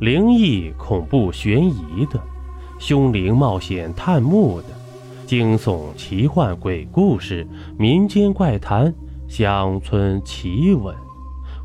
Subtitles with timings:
[0.00, 2.22] 灵异、恐怖、悬疑的，
[2.78, 4.68] 凶灵冒险探墓的，
[5.26, 7.44] 惊悚、奇幻、鬼故事、
[7.76, 8.94] 民间怪谈、
[9.26, 10.94] 乡村奇闻，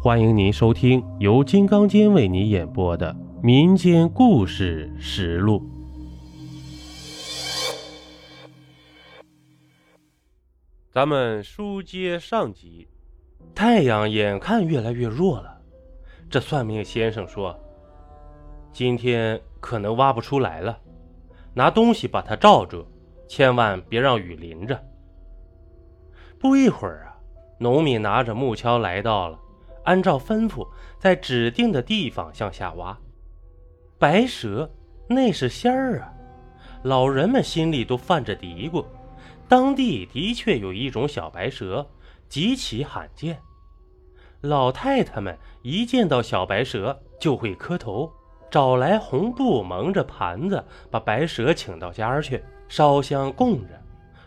[0.00, 3.12] 欢迎您收听由金刚间为你演播的
[3.42, 5.58] 《民间故事实录》。
[10.92, 12.86] 咱们书接上集，
[13.56, 15.60] 太阳眼看越来越弱了，
[16.30, 17.58] 这算命先生说。
[18.72, 20.78] 今天可能挖不出来了，
[21.54, 22.86] 拿东西把它罩住，
[23.28, 24.80] 千万别让雨淋着。
[26.38, 27.16] 不一会儿啊，
[27.58, 29.38] 农民拿着木锹来到了，
[29.84, 30.66] 按照吩咐，
[30.98, 32.96] 在指定的地方向下挖。
[33.98, 34.70] 白蛇，
[35.08, 36.12] 那是仙儿啊！
[36.82, 38.84] 老人们心里都犯着嘀咕。
[39.46, 41.86] 当地的确有一种小白蛇，
[42.28, 43.42] 极其罕见。
[44.40, 48.10] 老太太们一见到小白蛇就会磕头。
[48.50, 53.80] 找来红布蒙着盘子，把白蛇请到家去烧香供着。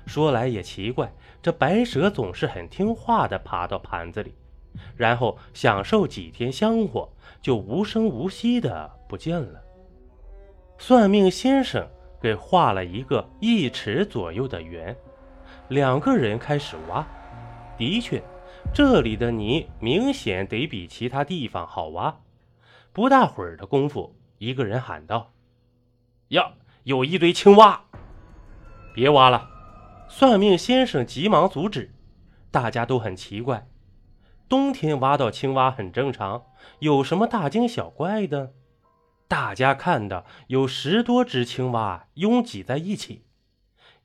[0.06, 4.34] 说来也奇怪，这白蛇总是很听话的爬到盘子里，
[4.96, 7.10] 然后享受几天香火，
[7.42, 9.62] 就无声无息的不见了。
[10.78, 11.88] 算命先生
[12.22, 14.96] 给画了一个一尺左右的圆，
[15.68, 17.06] 两个人开始挖。
[17.78, 18.22] 的确，
[18.74, 22.16] 这里的泥明显得比其他地方好挖。
[22.92, 25.32] 不大会儿的功夫，一个人喊道
[26.30, 26.52] ：“呀，
[26.84, 27.86] 有一堆青蛙！
[28.94, 29.50] 别挖了！”
[30.10, 31.96] 算命先生急忙阻止。
[32.52, 33.70] 大家都很奇怪，
[34.50, 36.44] 冬天挖到青蛙很正常，
[36.80, 38.52] 有什么大惊小怪的？
[39.30, 43.26] 大家看到有十多只青蛙拥挤在一起，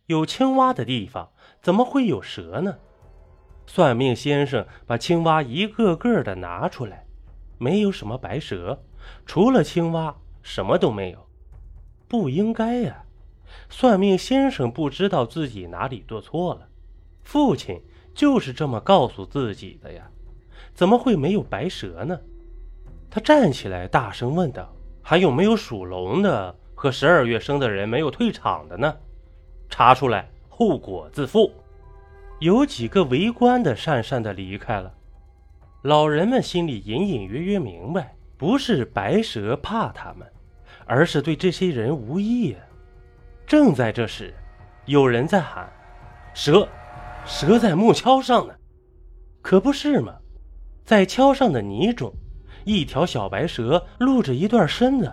[0.07, 2.79] 有青蛙的地方怎么会有蛇呢？
[3.67, 7.07] 算命先生把青蛙一个个的拿出来。
[7.59, 8.85] 没有什么白蛇，
[9.27, 11.19] 除了青蛙，什么都没有。
[12.07, 13.05] 不应该呀！
[13.71, 16.69] 算命先生不知道自己哪里做错了，
[17.23, 17.81] 父亲
[18.15, 20.11] 就是这么告诉自己的呀。
[20.75, 22.19] 怎么会没有白蛇呢？
[23.11, 28.95] 他站起来，大声问道：“还有没有属龙的和十二月生的人没有退场的呢？
[29.69, 31.51] 查出来，后果自负。”
[32.41, 34.95] 有几个围观的讪讪的离开了。
[35.83, 40.27] 老人们心里隐隐约约明白，不是白蛇怕他们，
[40.87, 42.57] 而是对这些人无益。
[43.45, 44.33] 正在这时，
[44.87, 45.69] 有人在喊
[46.33, 46.69] ：“蛇，
[47.27, 48.55] 蛇在木锹上呢！”
[49.43, 50.15] 可不是吗？
[50.85, 52.15] 在锹上的泥中，
[52.65, 55.13] 一条小白蛇露着一段身子。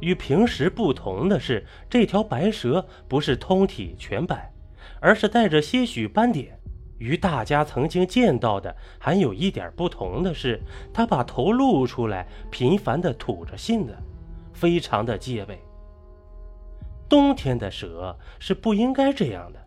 [0.00, 4.52] 与平时不同的是，这条白蛇不是通体全白，
[5.00, 6.60] 而是带着些许斑点。
[6.98, 10.60] 与大家曾经见到的还有一点不同的是，
[10.92, 13.96] 他把头露出来，频繁地吐着信子，
[14.52, 15.60] 非常的戒备。
[17.08, 19.60] 冬天的蛇是不应该这样的。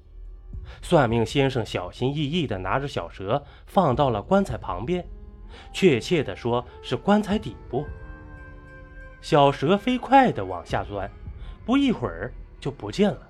[0.82, 5.06] 算命先生小心翼翼地拿着小蛇放到了棺材旁边，
[5.72, 7.86] 确切地说是棺材底部。
[9.22, 11.10] 小蛇飞快地往下钻，
[11.66, 13.29] 不一会儿就不见了。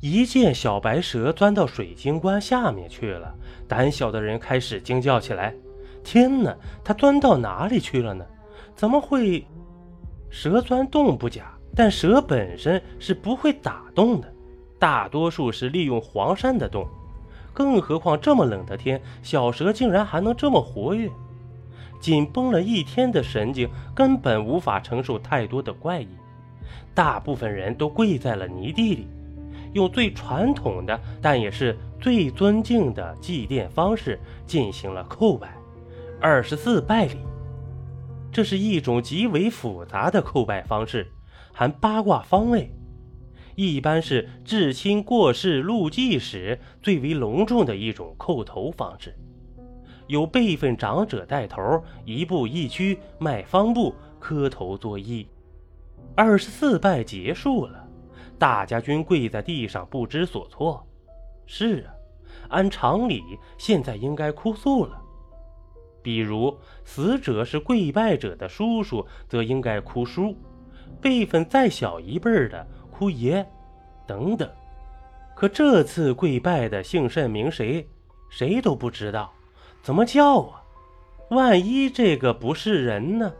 [0.00, 3.34] 一见小白蛇钻到水晶棺下面去了，
[3.66, 5.54] 胆小的人开始惊叫起来
[6.04, 8.24] ：“天哪，它钻到哪里去了呢？
[8.74, 9.46] 怎么会？
[10.28, 14.30] 蛇钻洞不假，但蛇本身是不会打洞的，
[14.78, 16.86] 大多数是利用黄山的洞。
[17.54, 21.10] 更何况这么冷的天，小蛇竟然还能这么活跃。
[21.98, 26.08] 紧绷了一天的神经根本无法承受太多的怪异，
[26.94, 29.08] 大部分人都跪在了泥地里。”
[29.72, 35.56] 用最传统的，但也是最尊敬的祭奠方式进行了叩拜，
[36.20, 37.16] 二十四拜礼。
[38.32, 41.10] 这是一种极为复杂的叩拜方式，
[41.52, 42.70] 含八卦方位，
[43.54, 49.14] 一般是至亲过世入祭时最为隆重的一种叩头方式，
[50.06, 55.26] 有辈分长者带头，一步一趋迈方步磕头作揖。
[56.14, 57.85] 二十四拜结束了。
[58.38, 60.86] 大家均跪在地上，不知所措。
[61.46, 61.94] 是啊，
[62.48, 63.22] 按常理，
[63.58, 65.00] 现在应该哭诉了。
[66.02, 70.34] 比如死者是跪拜者的叔叔，则应该哭叔；
[71.00, 73.44] 辈分再小一辈的哭爷，
[74.06, 74.48] 等等。
[75.34, 77.86] 可这次跪拜的姓甚名谁，
[78.30, 79.32] 谁都不知道，
[79.82, 80.62] 怎么叫啊？
[81.30, 83.32] 万一这个不是人呢？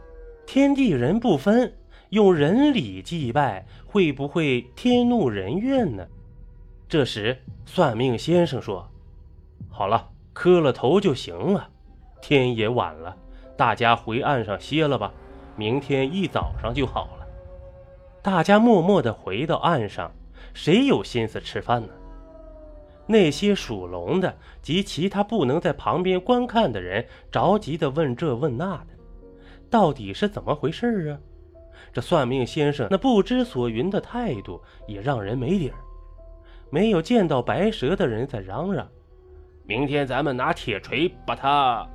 [0.45, 1.73] 天地人不分。
[2.09, 6.07] 用人礼祭拜，会不会天怒人怨呢？
[6.87, 8.89] 这时，算命先生说
[9.69, 11.69] ：“好了，磕了头就行了。
[12.21, 13.15] 天也晚了，
[13.57, 15.11] 大家回岸上歇了吧。
[15.57, 17.27] 明天一早上就好了。
[18.21, 20.11] 大家默默地回到岸上，
[20.53, 21.89] 谁有心思吃饭呢？
[23.05, 28.87] 那些属龙的及其他不能在旁边观看的人，着急地问这问那的，
[29.69, 31.19] 到底是怎么回事啊？
[31.93, 35.75] 这算命先生那不知所云的态度也让人没底儿。
[36.69, 38.87] 没有见到白蛇的人在嚷嚷
[39.65, 41.87] ：“明天咱们拿铁锤把他……”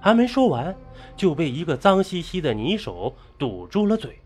[0.00, 0.74] 还没说完，
[1.14, 4.18] 就被一个脏兮兮的泥手堵住了嘴。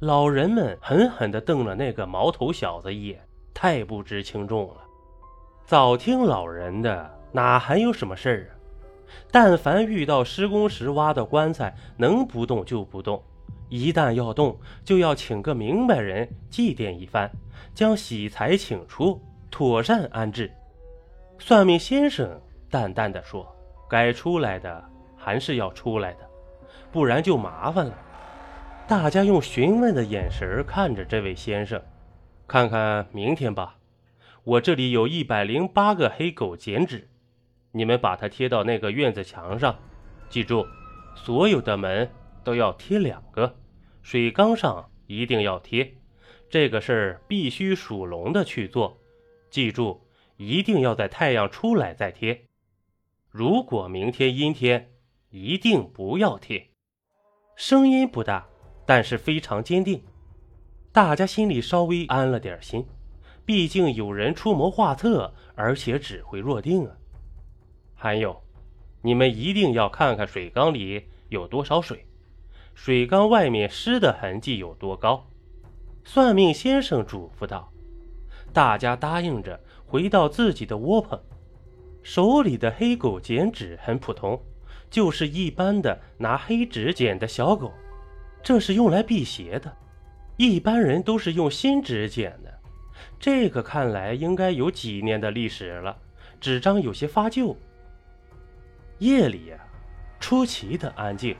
[0.00, 4.76] 老人们狠狠地瞪了那个毛头小子一眼，太不知轻重了。
[5.64, 8.52] 早听老人的，哪还有什么事儿啊？
[9.30, 13.18] 但凡遇到施工时挖的棺材，能不动就不动；
[13.68, 17.30] 一旦要动，就要请个明白人祭奠一番，
[17.74, 19.20] 将喜财请出，
[19.50, 20.50] 妥善安置。
[21.38, 22.40] 算命先生
[22.70, 23.46] 淡淡的说
[23.90, 24.84] ：“该出来的
[25.16, 26.28] 还是要出来的，
[26.92, 27.98] 不然就麻烦了。”
[28.86, 31.80] 大家用询问的眼神看着这位先生，
[32.46, 33.76] 看看明天吧。
[34.44, 37.08] 我这里有一百零八个黑狗剪纸，
[37.72, 39.74] 你们把它贴到那个院子墙上。
[40.28, 40.66] 记住，
[41.16, 42.10] 所有的门
[42.44, 43.56] 都要贴两个，
[44.02, 45.96] 水缸上一定要贴。
[46.48, 49.00] 这个事儿必须属龙的去做。
[49.50, 50.06] 记住，
[50.36, 52.44] 一定要在太阳出来再贴。
[53.30, 54.92] 如果明天阴天，
[55.30, 56.70] 一定不要贴。
[57.56, 58.46] 声音不大，
[58.86, 60.04] 但是非常坚定。
[60.92, 62.86] 大家心里稍微安了点心。
[63.46, 66.96] 毕竟有人出谋划策，而且指挥若定啊！
[67.94, 68.42] 还有，
[69.02, 72.06] 你们一定要看看水缸里有多少水，
[72.74, 75.26] 水缸外面湿的痕迹有多高。
[76.04, 77.72] 算命先生嘱咐道。
[78.52, 81.18] 大家答应着，回到自己的窝棚。
[82.02, 84.40] 手里的黑狗剪纸很普通，
[84.90, 87.72] 就是一般的拿黑纸剪的小狗，
[88.42, 89.74] 这是用来辟邪的。
[90.36, 92.52] 一般人都是用新纸剪的。
[93.18, 95.96] 这个看来应该有几年的历史了，
[96.38, 97.56] 纸张有些发旧。
[98.98, 99.58] 夜里呀，
[100.20, 101.34] 出奇的安静，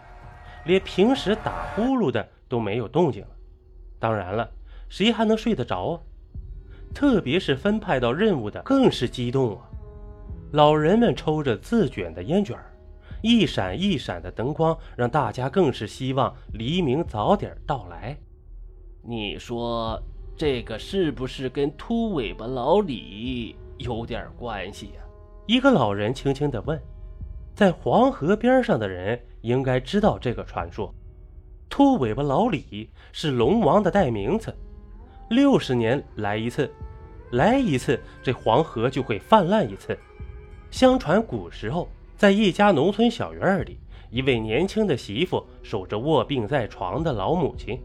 [0.64, 3.28] 连平时打呼噜的都没有动静了。
[3.99, 4.50] 当然了，
[4.88, 6.00] 谁还能睡得着啊？
[6.94, 9.69] 特别是分派到任务的，更是激动啊！
[10.52, 12.56] 老人们抽着自卷的烟卷
[13.22, 18.17] 一闪一闪的灯光让大家更是希望黎明早点到来。
[19.02, 20.00] 你说？
[20.37, 25.02] 这个是不是跟秃尾巴老李有点关系呀？
[25.46, 26.76] 一个老人轻轻地问。
[27.55, 30.93] 在黄河边上的人应该知道这个传说。
[31.69, 34.55] 秃尾巴老李是龙王的代名词，
[35.31, 36.71] 六十年来一次，
[37.31, 39.97] 来一次这黄河就会泛滥一次。
[40.71, 43.79] 相传古时候，在一家农村小院里，
[44.11, 47.81] 一位年轻的媳妇守着卧病在床的老母亲。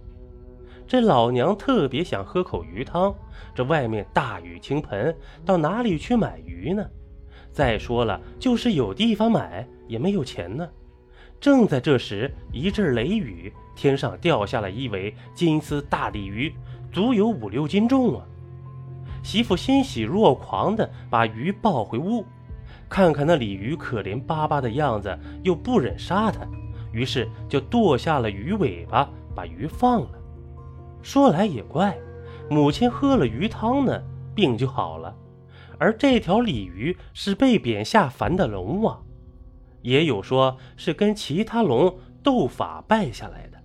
[0.88, 3.14] 这老娘特别想喝口鱼汤，
[3.54, 6.84] 这外面大雨倾盆，到哪里去买鱼呢？
[7.52, 10.68] 再说了，就是有地方买，也没有钱呢。
[11.40, 16.54] 正在这时，一阵雷雨，天上掉下了一尾金丝大鲤鱼，
[16.92, 18.26] 足有五六斤重啊！
[19.24, 22.26] 媳妇欣喜若狂地把鱼抱回屋，
[22.90, 26.46] 看看那鲤鱼可怜巴巴的样子，又不忍杀它，
[26.92, 30.10] 于是就剁下了鱼尾巴，把鱼放了。
[31.02, 31.98] 说来也怪，
[32.50, 34.02] 母亲喝了鱼汤呢，
[34.36, 35.16] 病就好了。
[35.80, 39.04] 而这条鲤鱼是被贬下凡的龙王，
[39.82, 43.58] 也有说是跟其他龙斗法败下来的。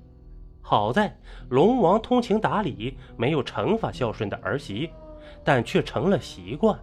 [0.63, 1.19] 好在
[1.51, 4.89] 龙王通情达理，没有惩罚孝顺的儿媳，
[5.45, 6.79] 但却成了习惯，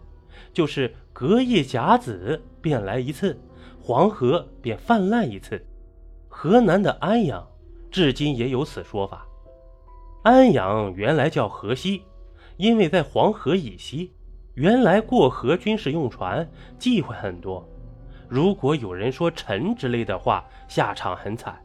[0.53, 3.39] 就是隔夜甲子便来一次，
[3.81, 5.65] 黄河便泛滥一次。
[6.27, 7.47] 河南的安阳，
[7.89, 9.25] 至今也有此说法。
[10.23, 12.03] 安阳原来叫河西，
[12.57, 14.11] 因为在黄河以西，
[14.61, 17.67] 原来过河军事用船，忌讳很多。
[18.29, 21.59] 如果有人说沉之类的话，下场很惨。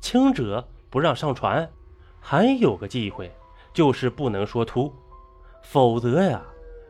[0.00, 1.68] 轻者不让上船，
[2.20, 3.28] 还有个忌讳，
[3.74, 4.92] 就是不能说秃，
[5.60, 6.40] 否则呀，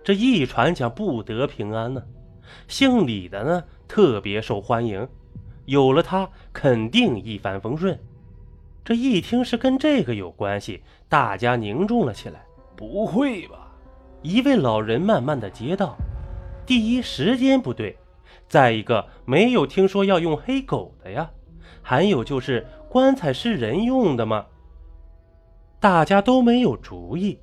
[0.05, 2.03] 这一船将不得平安呢。
[2.69, 5.09] 姓李的呢，特别受欢迎，
[5.65, 7.99] 有了他，肯定一帆风顺。
[8.85, 12.45] 这一听是跟这个有关系，大家凝重了起来。
[12.77, 13.60] 不会吧？
[14.23, 15.97] 一位老人慢慢的接道
[16.67, 17.97] ：“第一，时间不对；
[18.49, 21.31] 再一个，没有听说要用黑狗的呀。
[21.83, 24.47] 还有就是，棺材是人用的吗？”
[25.81, 27.39] 大家都没有主意，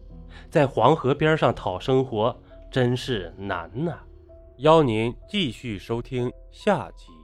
[0.50, 3.98] 在黄河边上讨生活真是难呐。
[4.57, 7.17] 邀您继续收听下集。